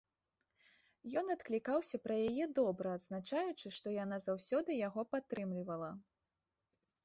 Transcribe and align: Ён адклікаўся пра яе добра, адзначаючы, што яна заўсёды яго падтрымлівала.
Ён 1.21 1.25
адклікаўся 1.35 1.97
пра 2.07 2.15
яе 2.29 2.45
добра, 2.61 2.87
адзначаючы, 3.01 3.67
што 3.77 3.87
яна 4.03 4.17
заўсёды 4.29 4.81
яго 4.87 5.01
падтрымлівала. 5.15 5.91